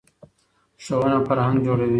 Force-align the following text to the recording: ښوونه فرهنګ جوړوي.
ښوونه 0.83 1.17
فرهنګ 1.27 1.57
جوړوي. 1.65 1.89